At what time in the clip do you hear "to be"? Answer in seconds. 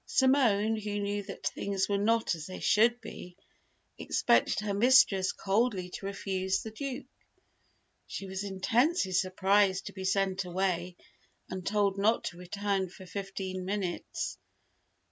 9.85-10.03